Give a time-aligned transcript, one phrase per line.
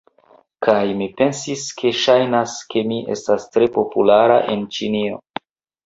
[0.67, 5.27] Kaj mi pensis, he, ŝajnas ke mi estas tre populara en Ĉinio.